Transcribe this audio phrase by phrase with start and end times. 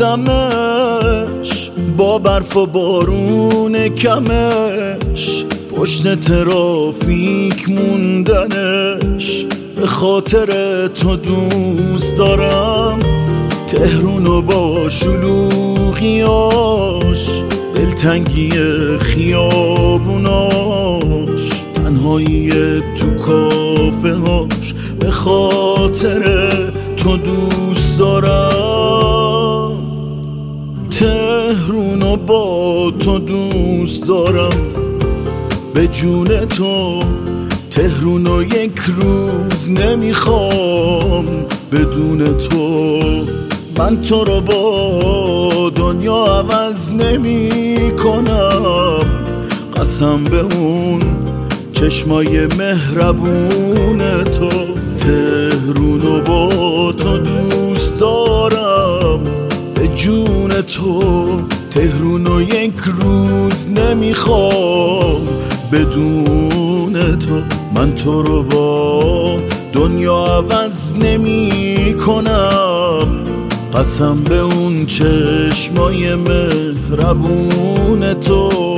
[0.00, 5.44] دود و دمش با برف و بارون کمش.
[5.76, 9.46] پشت ترافیک موندنش.
[9.76, 12.98] به خاطر تو دوست دارم.
[13.66, 16.40] تهرون و با شلوغیاش.
[17.74, 18.50] دلتنگی
[19.00, 20.40] خیابوناش.
[21.74, 22.50] تنهایی
[22.98, 26.48] تو کافه هاش به خاطر
[26.96, 28.49] تو دوست دارم.
[31.00, 34.50] تهرون و با تو دوست دارم.
[35.74, 37.02] به جون تو
[37.70, 41.26] تهرون و یک روز نمی‌خوام.
[41.72, 42.80] بدون تو
[43.78, 49.00] من تو رو با دنیا عوض نمی کنم
[49.76, 51.00] قسم به اون
[51.72, 54.50] چشمای مهربون تو.
[54.98, 57.49] تهرون و با تو دوست
[59.94, 61.02] جون تو
[61.70, 65.28] تهرون و یک روز نمی‌خوام
[65.72, 67.42] بدون تو.
[67.74, 69.38] من تو رو با
[69.72, 73.24] دنیا عوض نمی کنم
[73.74, 78.69] قسم به اون چشمای مهربون تو.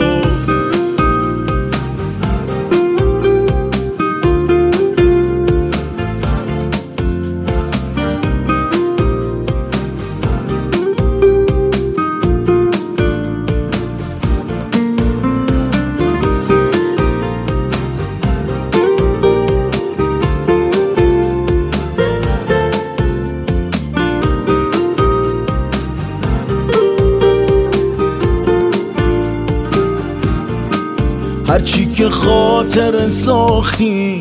[32.12, 34.20] خاطر ساختی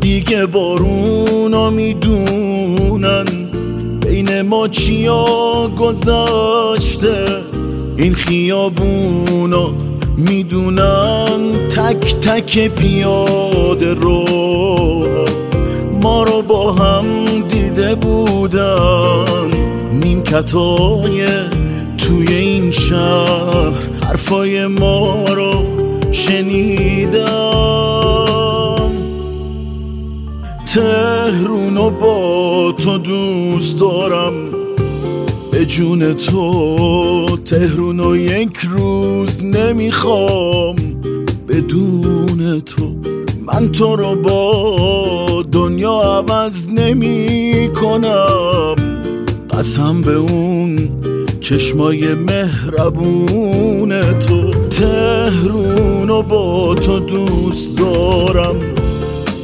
[0.00, 3.24] دیگه بارونا می‌دونن.
[4.00, 5.24] بین ما چیا
[5.78, 7.26] گذاشته
[7.96, 9.70] این خیابونا
[10.16, 14.24] می‌دونن تک تک پیاده رو
[16.02, 17.04] ما رو با هم
[17.48, 19.50] دیده بودن.
[19.92, 21.26] نیمکتای
[21.98, 23.72] توی این شهر.
[24.02, 25.75] حرفای ما رو
[26.12, 27.26] شنیدم.
[30.66, 34.32] تهرون و با تو دوست دارم.
[35.52, 40.76] به جون تو تهرون و یک روز نمی‌خوام.
[41.48, 42.96] بدون تو
[43.46, 48.74] من تو رو با دنیا عوض نمی کنم
[49.50, 50.88] قسم به اون
[51.40, 54.55] چشمای مهربون تو.
[54.76, 58.56] تهرون و با تو دوست دارم.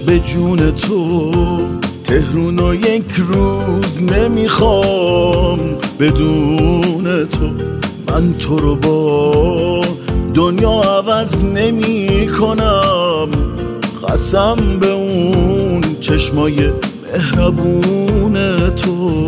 [0.06, 1.32] به جون تو
[2.04, 5.58] تهرون و یک روز نمی‌خوام.
[6.00, 7.50] بدون تو
[8.08, 9.80] من تو رو با
[10.34, 13.28] دنیا عوض نمی کنم
[14.08, 16.70] قسم به اون چشمای
[17.12, 18.34] مهربون
[18.70, 19.22] تو.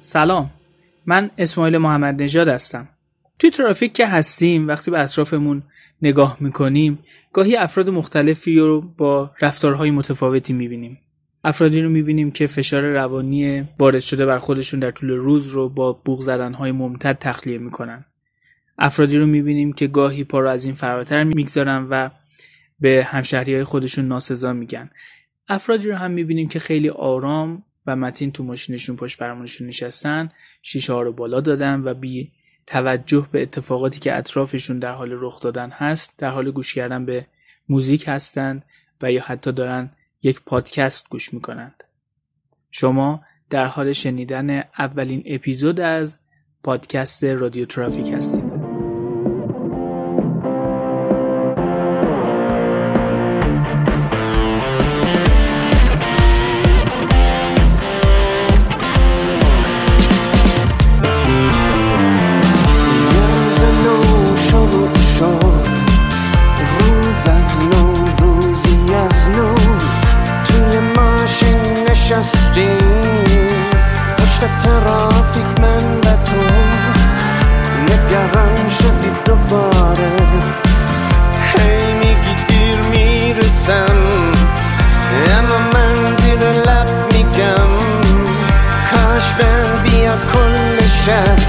[0.00, 0.50] سلام.
[1.06, 2.88] من اسماعیل محمد نژاد هستم.
[3.38, 5.62] توی ترافیک که هستیم وقتی به اطرافمون
[6.02, 6.98] نگاه می‌کنیم
[7.32, 10.98] گاهی افراد مختلفی رو با رفتارهای متفاوتی می‌بینیم.
[11.44, 15.92] افرادی رو می‌بینیم که فشار روانی وارد شده بر خودشون در طول روز رو با
[15.92, 18.04] بوغ زدنهای ممتد تخلیه می‌کنن.
[18.78, 22.10] افرادی رو می‌بینیم که گاهی پا رو از این فراتر می‌گذارن و
[22.80, 24.90] به همشهری های خودشون ناسزا میگن.
[25.48, 30.30] افرادی رو هم می‌بینیم که خیلی آرام و متین تو ماشینشون پشت فرمونشون نشستن
[30.62, 32.32] شیشه ها رو بالا دادن و بی
[32.66, 37.26] توجه به اتفاقاتی که اطرافشون در حال رخ دادن هست در حال گوش کردن به
[37.68, 38.64] موزیک هستند
[39.02, 39.90] و یا حتی دارن
[40.22, 41.84] یک پادکست گوش می‌کنند.
[42.70, 46.18] شما در حال شنیدن اولین اپیزود از
[46.62, 48.55] پادکست رادیو ترافیک هستید.
[67.28, 69.54] از نو روزی از نو.
[70.44, 72.78] توی ماشین نشستیم.
[74.18, 76.36] پشت ترافیک من و تو.
[77.82, 80.12] نگران شدی دوباره.
[81.54, 83.96] هی میگی دیر می‌رسم.
[85.38, 87.72] اما من زیر لب میگم.
[88.90, 91.45] کاش بهم بیا کل شهر.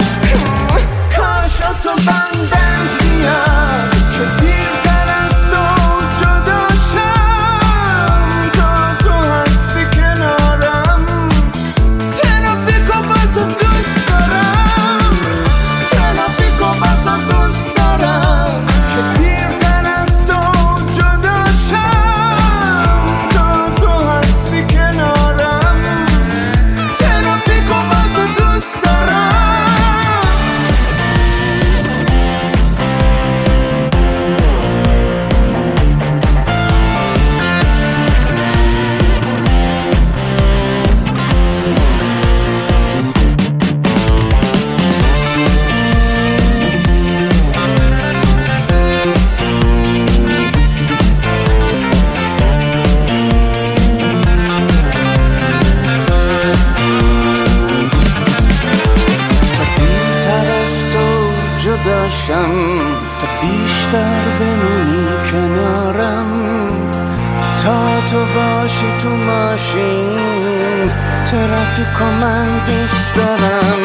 [72.65, 73.83] دوست دارم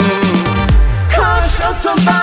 [1.17, 2.22] کاش تو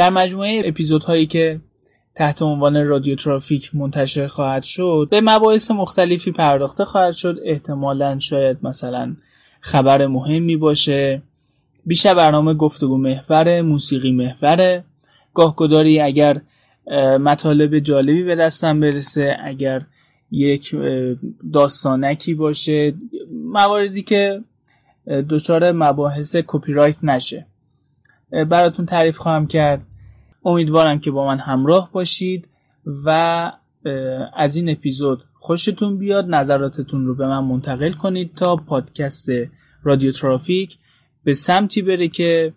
[0.00, 1.60] در مجموعه اپیزودهایی که
[2.14, 7.38] تحت عنوان رادیو ترافیک منتشر خواهد شد به مباحث مختلفی پرداخته خواهد شد.
[7.44, 9.16] احتمالا شاید مثلا
[9.60, 11.22] خبر مهمی باشه.
[11.86, 14.84] بیشتر برنامه گفتگو محور موسیقی محوره.
[15.34, 16.40] گاهگداری اگر
[17.20, 19.82] مطالب جالبی به دستم برسه اگر
[20.30, 20.76] یک
[21.52, 22.94] داستانکی باشه
[23.44, 24.40] مواردی که
[25.30, 27.46] دچار مباحث کپی رایت نشه
[28.30, 29.80] براتون تعریف خواهم کرد.
[30.44, 32.48] امیدوارم که با من همراه باشید
[33.04, 33.10] و
[34.36, 36.26] از این اپیزود خوشتون بیاد.
[36.28, 39.28] نظراتتون رو به من منتقل کنید تا پادکست
[39.82, 40.78] رادیو ترافیک
[41.24, 42.52] به سمتی بره که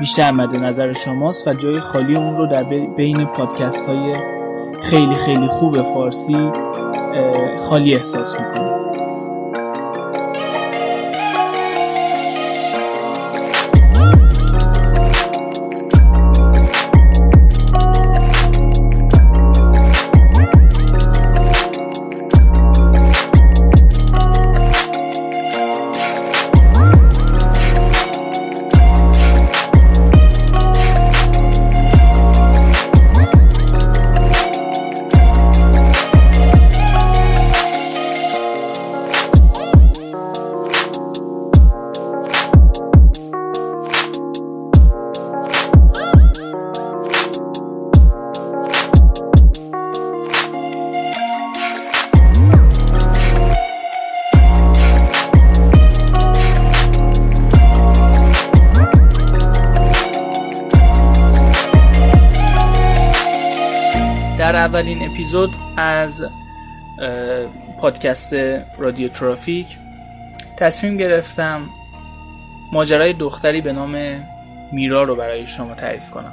[0.00, 4.16] بیشتر مد نظر شماست و جای خالی اون رو در بی- بین پادکست های
[4.82, 6.50] خیلی خیلی خوب فارسی
[7.58, 8.75] خالی احساس می‌کنید.
[65.26, 66.26] اپیزود از
[67.80, 68.34] پادکست
[68.78, 69.66] رادیو ترافیک
[70.56, 71.68] تصمیم گرفتم
[72.72, 74.24] ماجرای دختری به نام
[74.72, 76.32] میرا رو برای شما تعریف کنم.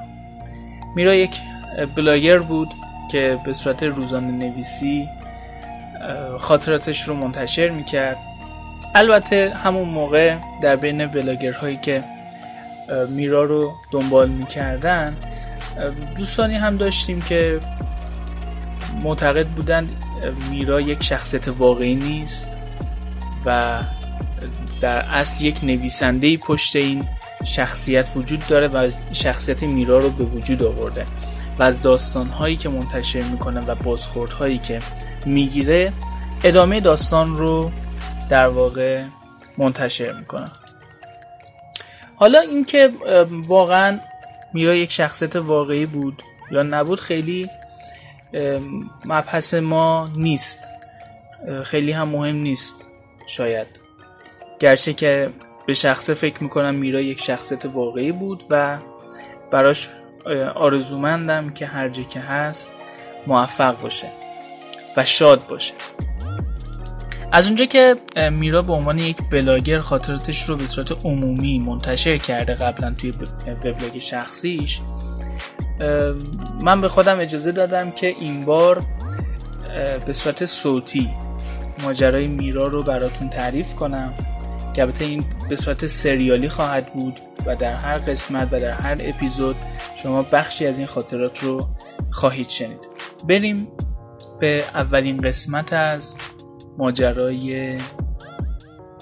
[0.95, 1.31] میرا یک
[1.95, 2.73] بلاگر بود
[3.11, 5.09] که به صورت روزانه نویسی
[6.39, 8.17] خاطراتش رو منتشر می‌کرد.
[8.95, 12.03] البته همون موقع در بین بلاگرهایی که
[13.09, 15.15] میرا رو دنبال می‌کردن
[16.17, 17.59] دوستانی هم داشتیم که
[19.03, 19.89] معتقد بودن
[20.49, 22.47] میرا یک شخصیت واقعی نیست
[23.45, 23.79] و
[24.81, 27.05] در اصل یک نویسنده پشت این
[27.45, 31.05] شخصیت وجود داره و شخصیت میرا رو به وجود آورده
[31.59, 34.79] و از داستانهایی که منتشر می‌کنه و بازخوردهایی که
[35.25, 35.93] می‌گیره
[36.43, 37.71] ادامه داستان رو
[38.29, 39.03] در واقع
[39.57, 40.45] منتشر می‌کنه.
[42.15, 42.91] حالا اینکه
[43.47, 43.99] واقعا
[44.53, 47.49] میرا یک شخصیت واقعی بود یا نبود خیلی
[49.05, 50.59] مبحث ما نیست.
[51.63, 52.85] خیلی هم مهم نیست
[53.27, 53.67] شاید.
[54.59, 55.29] گرچه که
[55.67, 58.77] به شخصه فکر می‌کنم میرا یک شخصیت واقعی بود و
[59.51, 59.89] براش
[60.55, 62.71] آرزومندم که هر جا که هست
[63.27, 64.07] موفق باشه
[64.97, 65.73] و شاد باشه.
[67.31, 67.95] از اونجا که
[68.31, 73.13] میرا به عنوان یک بلاگر خاطراتش رو به صورت عمومی منتشر کرده قبلا توی
[73.47, 74.79] وبلاگ شخصیش
[76.61, 78.83] من به خودم اجازه دادم که این بار
[80.05, 81.09] به صورت صوتی
[81.83, 84.13] ماجرای میرا رو براتون تعریف کنم
[84.73, 88.97] که البته این به صورت سریالی خواهد بود و در هر قسمت و در هر
[88.99, 89.55] اپیزود
[89.95, 91.67] شما بخشی از این خاطرات رو
[92.11, 92.87] خواهید شنید.
[93.27, 93.67] بریم
[94.39, 96.17] به اولین قسمت از
[96.77, 97.77] ماجرای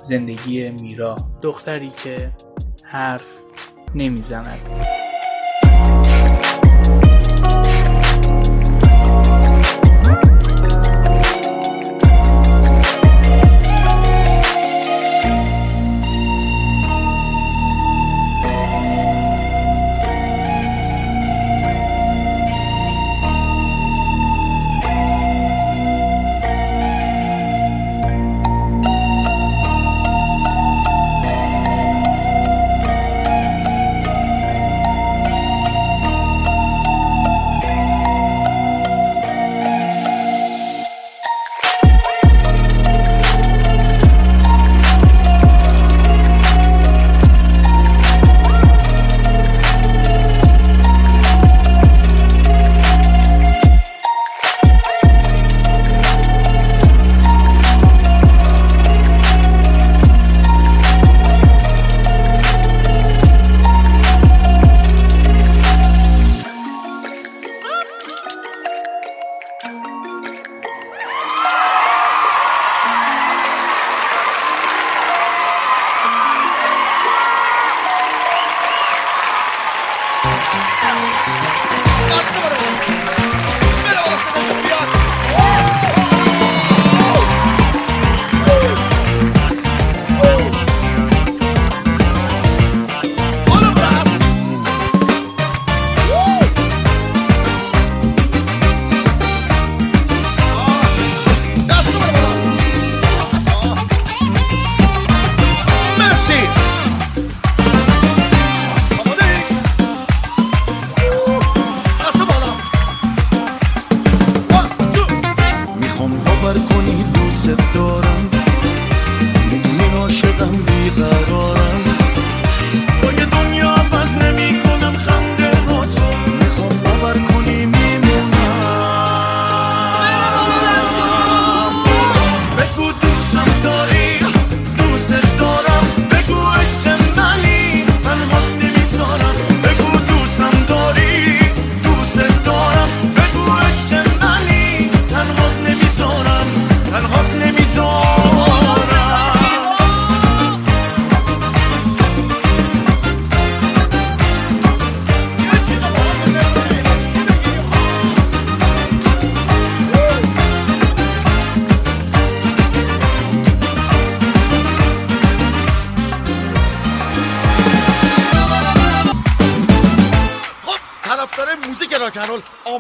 [0.02, 1.16] زندگی میرا.
[1.42, 2.32] دختری که
[2.84, 3.28] حرف
[3.96, 4.91] نمی‌زند.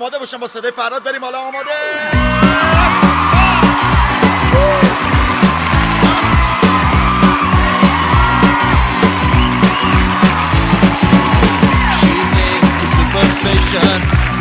[0.01, 1.71] آماده باشم با صدای فراد بریم حالا آماده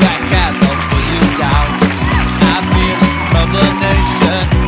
[0.01, 1.69] black cat don't pull you down.
[2.53, 2.99] I feel
[3.31, 4.60] from the nation,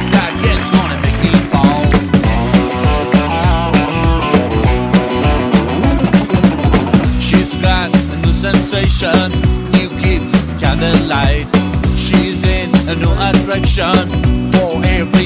[10.83, 11.47] kids candlelight.
[11.97, 15.22] She's in a new attraction for every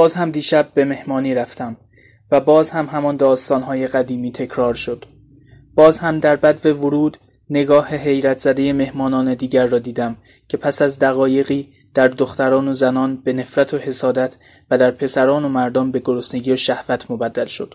[0.00, 1.76] باز هم دیشب به مهمانی رفتم
[2.30, 5.04] و باز هم همان داستانهای قدیمی تکرار شد.
[5.74, 7.16] باز هم در بدو ورود
[7.50, 10.16] نگاه حیرت زده مهمانان دیگر را دیدم
[10.48, 14.36] که پس از دقایقی در دختران و زنان به نفرت و حسادت
[14.70, 17.74] و در پسران و مردان به گرسنگی و شهوت مبدل شد.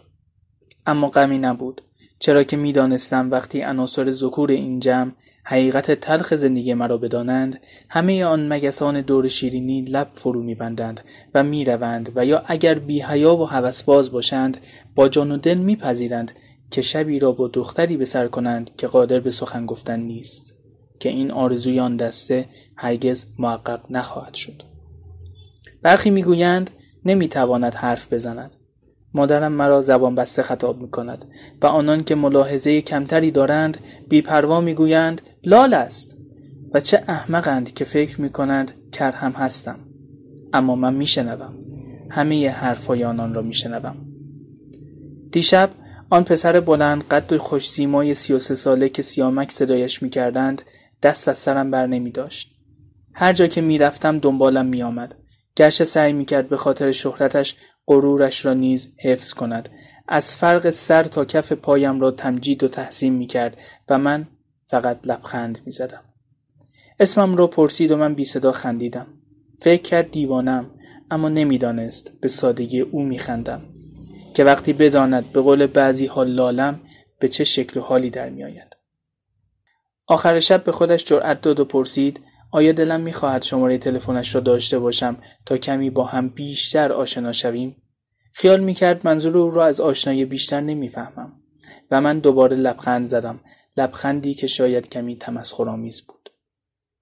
[0.85, 1.81] اما غمی نبود
[2.19, 5.11] چرا که می‌دانستم وقتی عناصر ذکور این جمع
[5.47, 7.59] حقیقت تلخ زندگی مرا بدانند
[7.89, 10.99] همه آن مگسان دور شیرینی لب فرو میبندند
[11.33, 14.57] و می‌روند و یا اگر بیحیا و هوسباز باشند
[14.95, 16.31] با جان و دل میپذیرند
[16.71, 20.53] که شبی را با دختری به سر کنند که قادر به سخن گفتن نیست
[20.99, 24.63] که این آرزوی آن دسته هرگز محقق نخواهد شد.
[25.81, 26.69] برخی می‌گویند
[27.05, 28.55] نمی‌تواند حرف بزند.
[29.15, 31.25] مادرم مرا زبان بسته خطاب می کند
[31.61, 33.77] و آنان که ملاحظه کمتری دارند
[34.09, 36.17] بیپروا می‌گویند لال است
[36.73, 39.79] و چه احمقند که فکر می کنند کر هم هستم
[40.53, 41.53] اما من میشنوم
[42.09, 43.95] همه حرفهای آنان را میشنوم
[45.31, 45.69] دیشب
[46.09, 50.61] آن پسر بلند قد و خوش سیمای سی و سه ساله که سیامک صدایش می‌کردند
[51.03, 52.55] دست از سرم بر نمی داشت.
[53.13, 55.15] هر جا که می‌رفتم دنبالم میآمد.
[55.55, 57.55] گرچه سعی می‌کرد به خاطر شهرتش
[57.87, 59.69] غرورش را نیز حفظ کند.
[60.07, 63.57] از فرق سر تا کف پایم را تمجید و تحسین می‌کرد
[63.89, 64.27] و من
[64.67, 66.03] فقط لبخند می‌زدم.
[66.99, 69.07] اسمم را پرسید و من بی صدا خندیدم.
[69.61, 70.71] فکر کرد دیوانم
[71.11, 73.61] اما نمی‌دانست به سادگی او میخندم
[74.33, 76.79] که وقتی بداند به قول بعضی ها لالم
[77.19, 78.75] به چه شکل و حالی در میآید.
[80.07, 82.19] آخر شب به خودش جرأت داد و پرسید
[82.55, 87.75] آیا دلم می‌خواهد شماره تلفنش را داشته باشم تا کمی با هم بیشتر آشنا شویم؟
[88.33, 91.33] خیال می‌کرد منظور او را از آشنایی بیشتر نمی‌فهمم
[91.91, 93.39] و من دوباره لبخند زدم
[93.77, 96.29] لبخندی که شاید کمی تمسخرآمیز بود.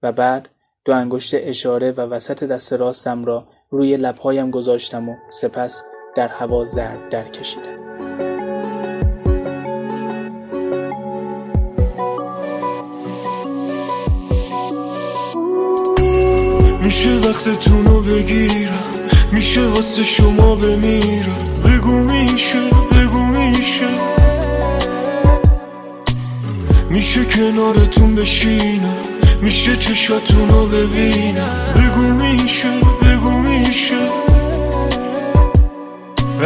[0.02, 0.48] و بعد
[0.84, 5.82] دو انگشت اشاره و وسط دست راستم را روی لبهایم گذاشتم و سپس
[6.16, 8.33] در هوا زرد در کشیدم
[17.04, 18.84] میشه وقتتون رو بگیرم.
[19.32, 21.36] میشه واسه شما بمیرم.
[21.64, 23.88] بگو میشه بگو میشه.
[26.90, 28.94] میشه کنارتون بشینم.
[29.42, 31.74] میشه چشاتون رو ببینم.
[31.76, 32.68] بگو میشه
[33.02, 33.96] بگو میشه.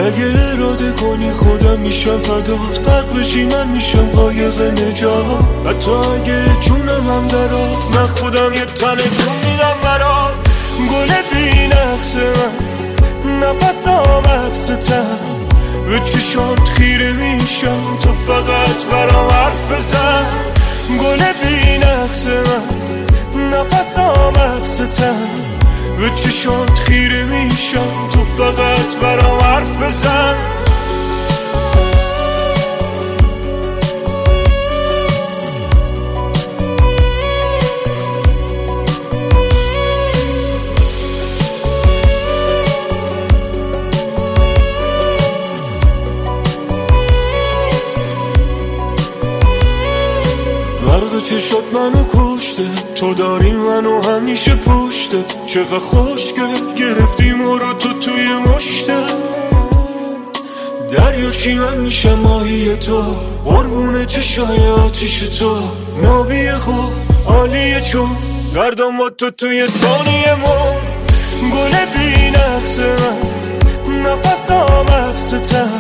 [0.07, 2.57] اگه اراده کنی خودم میشم فدا.
[2.57, 5.27] قرق بشی من میشم قایق نجات.
[5.66, 10.48] حتی اگه جونم هم درات من خودم یه تنه جون میدم برات.
[10.87, 12.14] گل بی نقص
[13.25, 15.19] من نفسام حبستم
[15.88, 20.25] به چشات خیره میشم تو فقط برام حرف بزن.
[21.03, 22.27] گل بی نقص
[23.35, 25.21] من نفسام حبستم
[25.99, 30.58] به چشات خیره میشم تو فقط برام حرف بزن.
[53.09, 58.97] تو داری منو همیشه پشته چقدر خوشگل گرفتی رو تو توی مشته
[60.92, 63.03] دریاشی من میشه ماهی تو.
[63.44, 65.59] قربون چشای آتیش تو.
[66.03, 66.92] نابی خوب
[67.27, 68.09] عالیه چون
[68.55, 70.73] گردم با تو توی ثانیه ما
[71.53, 72.79] گل بی نقص
[73.88, 75.71] من نفسام حبستم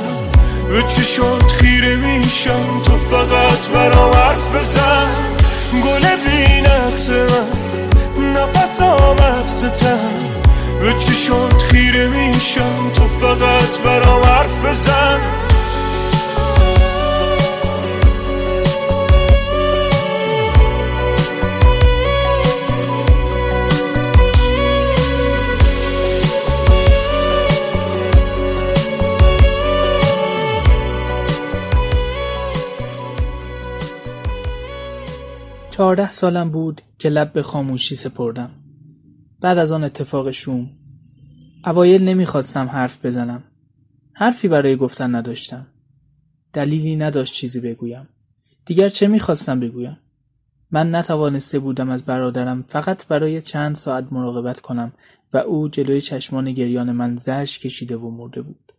[0.68, 5.27] به چشات خیره میشم تو فقط برام حرف بزن.
[5.72, 8.32] گل بی نقص من.
[8.32, 9.98] نفسام حبستم
[10.80, 12.90] به چشات خیره میشم.
[12.96, 15.37] تو فقط برام حرف بزن.
[35.78, 38.50] چهارده سالم بود که لب به خاموشی سپردم.
[39.40, 40.70] بعد از آن اتفاق شوم.
[41.66, 43.44] اوایل نمی‌خواستم حرف بزنم.
[44.12, 45.66] حرفی برای گفتن نداشتم.
[46.52, 48.08] دلیلی نداشت چیزی بگویم.
[48.66, 49.98] دیگر چه می‌خواستم بگویم؟
[50.70, 54.92] من نتوانسته بودم از برادرم فقط برای چند ساعت مراقبت کنم
[55.32, 58.72] و او جلوی چشمان گریان من زش کشیده و مرده بود.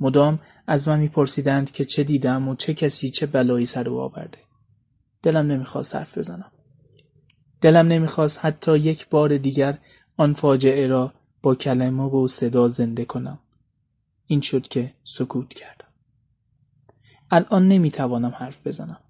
[0.00, 4.43] مدام از من میپرسیدند که چه دیدم و چه کسی چه بلایی سر او آورده.
[5.24, 6.52] دلم نمی‌خواست حرف بزنم.
[7.60, 9.78] دلم نمی‌خواست حتی یک بار دیگر
[10.16, 13.38] آن فاجعه را با کلمه و صدا زنده کنم.
[14.26, 15.88] این شد که سکوت کردم.
[17.30, 19.00] الان نمی‌توانم حرف بزنم.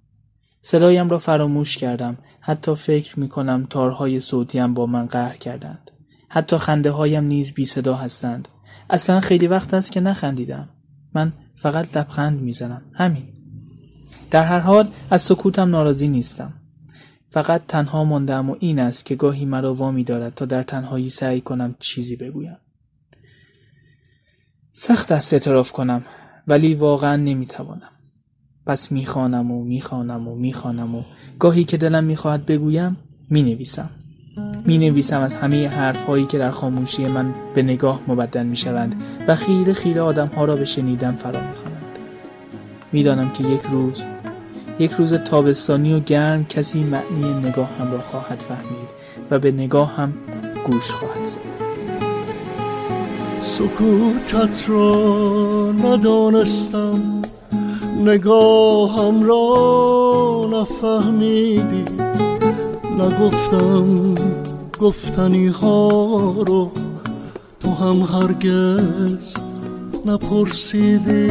[0.60, 2.18] صدایم را فراموش کردم.
[2.40, 5.90] حتی فکر می‌کنم تارهای صوتیم با من قهر کردند.
[6.28, 8.48] حتی خنده هایم نیز بی صدا هستند.
[8.90, 10.68] اصلا خیلی وقت است که نخندیدم.
[11.14, 12.82] من فقط لبخند می‌زنم.
[12.92, 13.33] همین.
[14.34, 16.52] در هر حال از سکوتم ناراضی نیستم.
[17.30, 21.40] فقط تنها ماندم و این است که گاهی مرا وامی دارد تا در تنهایی سعی
[21.40, 22.56] کنم چیزی بگویم.
[24.72, 26.02] سخت است اعتراف کنم
[26.46, 27.90] ولی واقعا نمی‌توانم.
[28.66, 31.02] پس می‌خوانم و می‌خوانم و می‌خوانم و
[31.38, 32.96] گاهی که دلم می‌خواهد بگویم
[33.30, 33.90] می‌نویسم
[34.64, 38.94] می‌نویسم از همه حرف هایی که در خاموشی من به نگاه مبدل می‌شوند
[39.28, 41.98] و خیره خیره آدم ها را به شنیدن فرا می‌خوانند
[42.92, 44.02] می‌دانم که یک روز
[44.78, 48.88] یک روز تابستانی و گرم کسی معنی نگاه هم را خواهد فهمید
[49.30, 50.12] و به نگاه هم
[50.66, 51.38] گوش خواهد زد.
[53.40, 57.22] سکوتت را ندانستم
[58.00, 61.84] نگاهم را نفهمیدی.
[62.98, 64.14] نگفتم
[64.80, 65.88] گفتنی ها
[66.46, 66.72] رو
[67.60, 69.36] تو هم هرگز
[70.06, 71.28] نپرسیدی.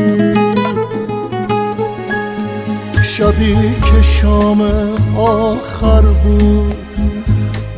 [3.18, 4.62] شبی که شام
[5.18, 6.76] آخر بود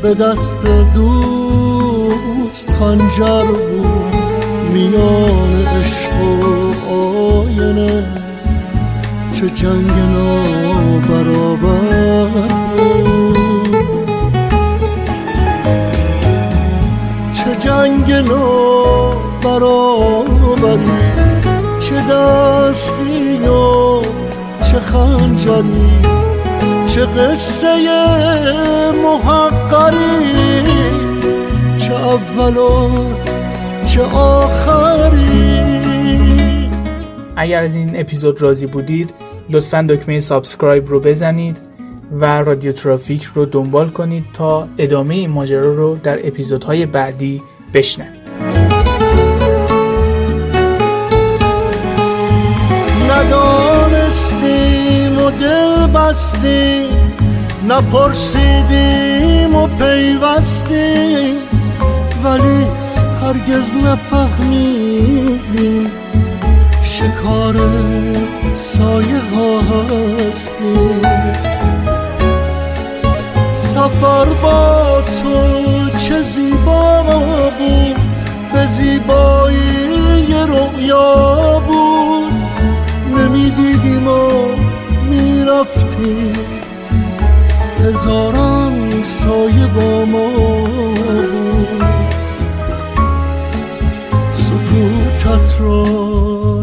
[0.02, 4.16] به دست دوست خنجر بود.
[4.74, 8.04] میان عشق و آینه
[9.34, 11.68] چه جنگ نابرابر
[12.76, 13.76] بود.
[17.34, 19.66] چه جنگ نابرابری
[21.80, 23.95] چه دستی و
[24.76, 26.02] چه خنجری
[26.88, 27.68] چه قصه
[29.04, 30.62] محقری
[31.78, 32.90] چه اول و
[33.86, 35.60] چه آخری.
[37.36, 39.14] اگر از این اپیزود راضی بودید
[39.50, 41.60] لطفا دکمه subscribe رو بزنید
[42.12, 47.42] و رادیو ترافیک رو دنبال کنید تا ادامه این ماجرا رو در اپیزودهای بعدی
[47.74, 48.26] بشنوید.
[54.36, 56.88] ندانستیم و دل بستیم
[57.70, 61.36] نپرسیدیم و پیوستیم
[62.24, 62.66] ولی
[63.22, 65.12] هرگز نفهمیدیم
[66.84, 67.56] شکار
[68.54, 69.22] سایه
[70.20, 71.02] هستیم.
[73.56, 77.04] سفر با تو چه زیبا
[77.60, 77.96] بود
[78.54, 81.62] به زیبایی رؤیا
[83.36, 84.30] نمی‌دیدیم و
[85.10, 86.34] می‌رفتیم.
[87.80, 91.84] هزاران سایه با ما بود.
[94.34, 95.86] سکوتت را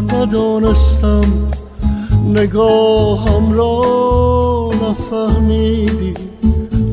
[0.01, 1.25] ندانستم.
[2.27, 6.13] نگاهم را نفهمیدی.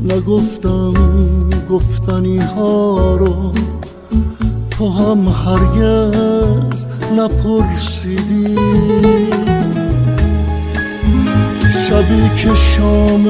[0.05, 0.95] نگفتم
[1.71, 3.53] گفتنی ها رو.
[4.71, 6.85] تو هم هرگز
[7.17, 8.57] نپرسیدی.
[11.91, 13.29] شبی که شام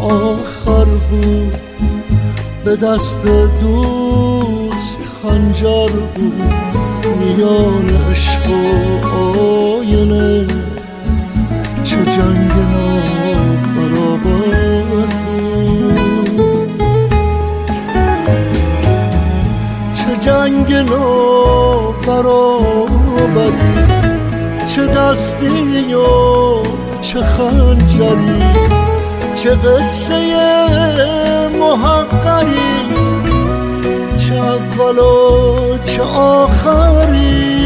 [0.00, 1.56] آخر بود
[2.64, 3.26] به دست
[3.60, 6.54] دوست خنجر بود.
[7.18, 10.46] میان عشق و آینه
[11.82, 14.26] چه جنگ نابرابر
[15.26, 16.72] بود.
[19.94, 22.26] چه جنگ نابرابری
[24.66, 26.56] چه دستی و
[27.16, 28.42] چه خنجری
[29.34, 30.16] چه قصه
[31.60, 32.72] محقری
[34.18, 37.65] چه اول و چه آخری.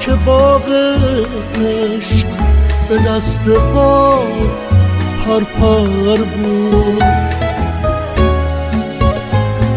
[0.00, 0.68] که باغ
[1.60, 2.26] عشق
[2.88, 4.50] به دست باد
[5.26, 7.04] پرپر بود.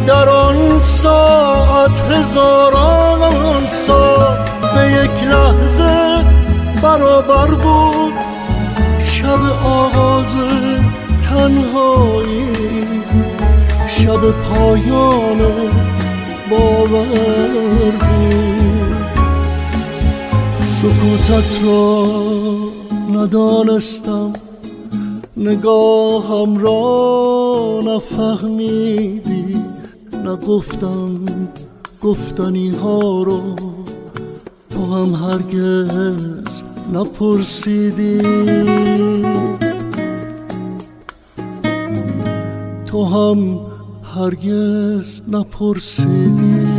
[0.08, 4.38] در آن ساعت هزاران سال
[4.75, 6.25] به یک لحظه
[6.82, 8.13] برابر بود.
[9.04, 10.36] شب آغاز
[11.23, 12.47] تنهایی
[13.88, 15.41] شب پایان
[16.49, 18.85] باور بود.
[20.86, 22.06] سکوتت را
[23.13, 24.34] ندانستم.
[25.38, 29.62] نگاهم را نفهمیدی.
[30.26, 31.26] نگفتم
[32.02, 33.41] گفتنی ها رو
[34.69, 38.21] تو هم هرگز نپرسیدی.
[42.86, 43.60] تو هم
[44.04, 46.74] هرگز نپرسیدی.